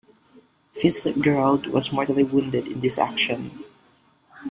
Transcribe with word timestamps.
Fitzgerald 0.73 1.67
was 1.67 1.91
mortally 1.91 2.23
wounded 2.23 2.67
in 2.67 2.79
this 2.79 2.97
action. 2.97 3.63